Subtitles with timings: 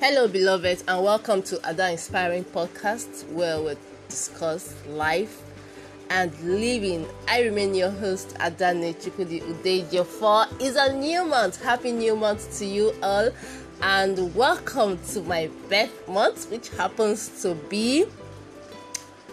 [0.00, 3.74] Hello, beloved, and welcome to Ada Inspiring Podcast, where we
[4.08, 5.42] discuss life
[6.08, 7.04] and living.
[7.26, 10.06] I remain your host, Adane Chikudi Udejo.
[10.06, 11.60] For is a new month.
[11.60, 13.30] Happy new month to you all,
[13.82, 18.06] and welcome to my birth month, which happens to be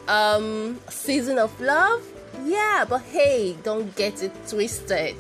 [0.08, 2.02] um season of love.
[2.44, 5.16] Yeah, but hey, don't get it twisted.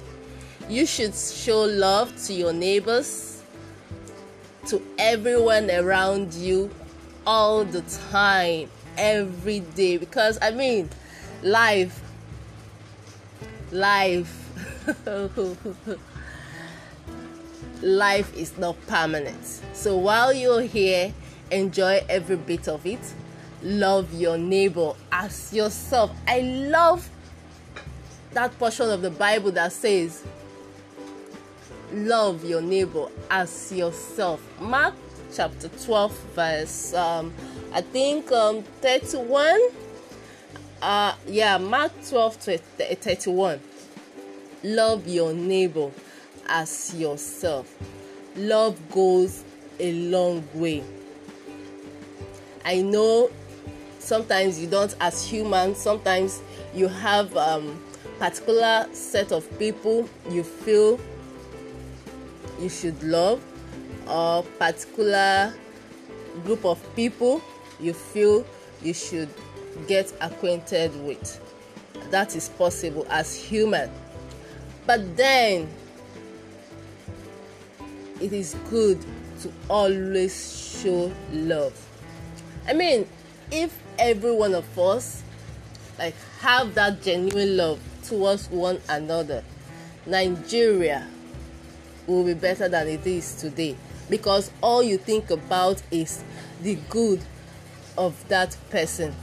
[0.68, 3.35] You should show love to your neighbors
[4.68, 6.70] to everyone around you
[7.26, 9.98] all the time, every day.
[9.98, 10.90] Because I mean,
[11.44, 12.02] life,
[13.72, 14.42] life,
[17.82, 19.46] life is not permanent.
[19.74, 21.14] So while you're here,
[21.52, 23.00] enjoy every bit of it.
[23.62, 26.12] Love your neighbor as yourself.
[26.28, 27.10] I love
[28.34, 30.24] that portion of the Bible that says,
[31.96, 34.42] love your neighbor as yourself.
[34.60, 34.94] Mark
[35.34, 37.34] chapter 12, verse um,
[37.74, 39.60] I think um 31.
[40.82, 43.60] Uh yeah, Mark 12 to 31.
[44.64, 45.90] Love your neighbor
[46.48, 47.74] as yourself.
[48.36, 49.44] Love goes
[49.80, 50.84] a long way.
[52.66, 53.32] I know
[54.00, 56.42] sometimes you don't as humans, sometimes
[56.74, 57.82] you have um
[58.20, 61.00] particular set of people you feel
[62.60, 63.42] you should love
[64.08, 65.54] or particular
[66.44, 67.42] group of people
[67.80, 68.46] you feel
[68.82, 69.30] you should
[69.88, 71.42] get acquainted with.
[72.12, 73.90] That is possible as human.
[74.86, 75.68] But then
[78.22, 79.04] it is good
[79.42, 81.74] to always show love.
[82.68, 83.08] I mean
[83.52, 85.24] if every one of us
[85.98, 89.44] like have that genuine love towards one another
[90.06, 91.08] nigeria
[92.08, 93.76] will be better than it is today
[94.10, 96.24] because all you think about is
[96.62, 97.22] the good
[97.98, 99.14] of that person.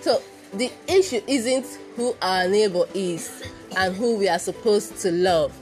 [0.00, 0.22] So
[0.52, 1.66] the issue isn't
[1.96, 3.42] who our neighbor is
[3.76, 5.56] and who we are supposed to love.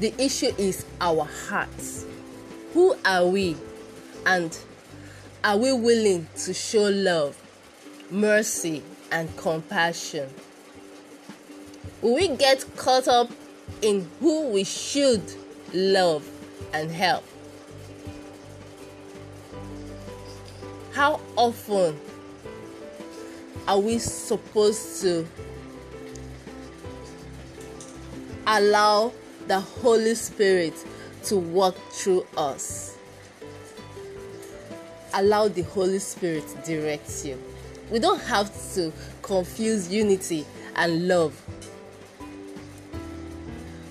[0.00, 2.06] The issue is our hearts.
[2.72, 3.56] Who are we?
[4.26, 4.56] And
[5.42, 7.40] are we willing to show love,
[8.10, 10.28] mercy, and compassion?
[12.02, 13.30] We get caught up
[13.82, 15.22] in who we should
[15.72, 16.28] love
[16.72, 17.24] and help?
[20.92, 21.98] How often
[23.66, 25.26] are we supposed to
[28.46, 29.12] allow
[29.46, 30.74] the Holy Spirit
[31.24, 32.96] to work through us?
[35.14, 37.40] Allow the Holy Spirit to direct you.
[37.90, 38.92] We don't have to
[39.22, 40.44] confuse unity
[40.76, 41.40] and love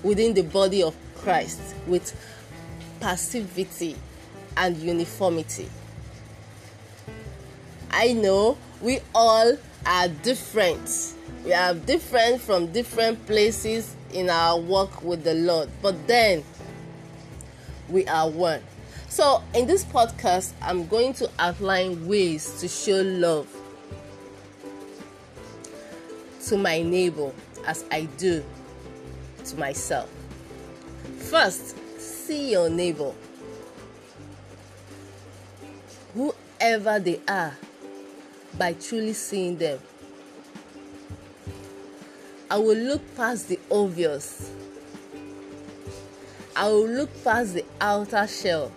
[0.08, 2.16] within the body of Christ with
[3.02, 3.96] passivity
[4.56, 5.70] and uniformity.
[7.92, 11.14] I know we all are different.
[11.44, 16.44] We are different from different places in our work with the Lord, but then
[17.90, 18.62] we are one.
[19.10, 23.48] So, in this podcast, I'm going to outline ways to show love
[26.48, 27.32] to my neighbor
[27.66, 28.44] as I do
[29.48, 30.10] to myself.
[31.18, 33.14] First, see your neighbor.
[36.14, 37.56] Whoever they are,
[38.58, 39.80] by truly seeing them.
[42.50, 44.52] I will look past the obvious.
[46.56, 48.72] I will look past the outer shell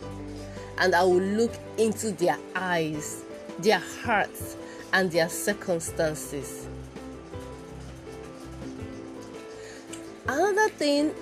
[0.78, 3.22] and I will look into their eyes,
[3.58, 4.56] their hearts,
[4.92, 6.66] and their circumstances.
[10.30, 11.12] Another thing,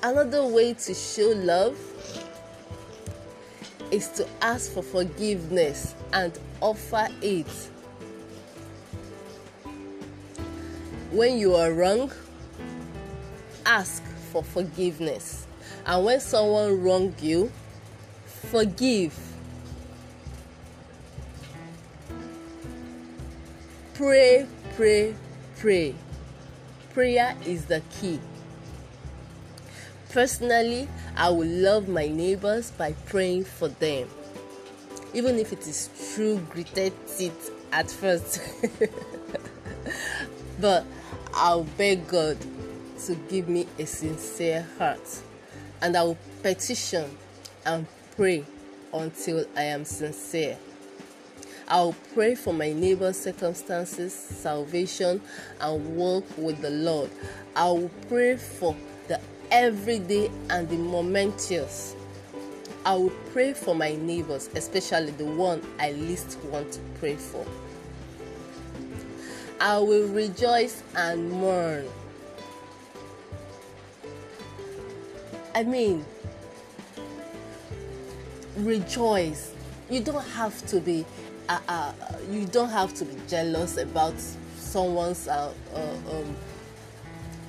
[0.00, 1.76] another way to show love
[3.90, 7.48] is to ask for forgiveness and offer it.
[11.10, 12.12] When you are wrong,
[13.64, 15.48] ask for forgiveness.
[15.84, 17.50] And when someone wrong you,
[18.52, 19.18] forgive.
[23.94, 24.46] Pray,
[24.76, 25.16] pray,
[25.58, 25.96] pray.
[26.96, 28.18] Prayer is the key.
[30.08, 34.08] Personally, I will love my neighbors by praying for them.
[35.12, 38.40] Even if it is true gritted teeth at first.
[40.58, 40.86] but
[41.34, 42.38] I'll beg God
[43.04, 45.20] to give me a sincere heart.
[45.82, 47.10] And I will petition
[47.66, 48.42] and pray
[48.94, 50.56] until I am sincere.
[51.68, 55.20] I'll pray for my neighbor's circumstances, salvation,
[55.60, 57.10] and walk with the Lord.
[57.56, 58.76] I will pray for
[59.08, 59.20] the
[59.50, 61.96] every day and the momentous.
[62.84, 67.44] I will pray for my neighbors, especially the one I least want to pray for.
[69.60, 71.88] I will rejoice and mourn.
[75.52, 76.04] I mean,
[78.56, 79.52] rejoice.
[79.90, 81.06] You don't have to be,
[81.48, 81.92] uh, uh,
[82.30, 84.14] you don't have to be jealous about
[84.56, 85.78] someone's, uh, uh
[86.16, 86.36] um,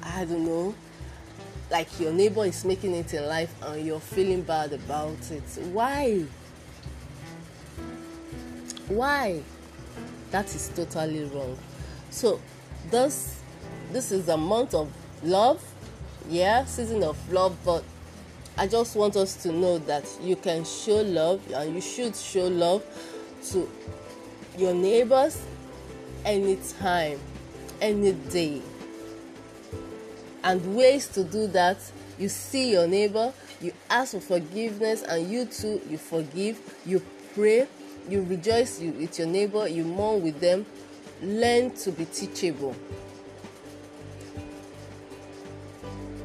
[0.04, 0.76] I don't know,
[1.70, 5.44] like your neighbor is making it in life and you're feeling bad about it.
[5.72, 6.26] Why?
[8.88, 9.42] Why?
[10.32, 11.58] That is totally wrong.
[12.10, 12.40] So,
[12.90, 13.42] this
[13.92, 14.92] this is a month of
[15.24, 15.64] love,
[16.30, 17.84] yeah, season of love, but
[18.58, 22.48] I just want us to know that you can show love and you should show
[22.48, 22.84] love
[23.52, 23.70] to
[24.58, 25.42] your neighbors
[26.26, 27.20] anytime,
[27.82, 28.62] any day.
[30.44, 31.78] And ways to do that
[32.18, 33.32] you see your neighbor
[33.62, 37.02] you ask for forgiveness and you too you forgive you
[37.36, 37.68] pray
[38.10, 40.66] you rejoice with your neighbor you mourn with them.
[41.22, 42.76] Learn to be teachable.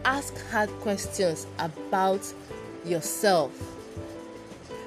[0.04, 2.20] Ask hard questions about
[2.84, 3.50] yourself.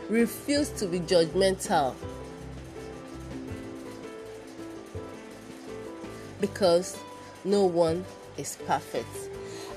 [0.09, 1.95] Refuse to be judgmental
[6.41, 6.97] because
[7.43, 8.05] no one
[8.37, 9.07] is perfect.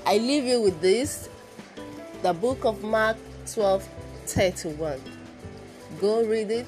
[0.05, 1.29] I leave you with this
[2.21, 3.17] the book of Mark
[3.53, 3.87] 12
[4.25, 5.01] 31.
[5.99, 6.67] Go read it,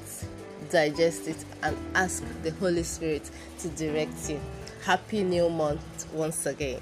[0.69, 3.29] digest it, and ask the Holy Spirit
[3.59, 4.39] to direct you.
[4.83, 6.81] Happy new month once again.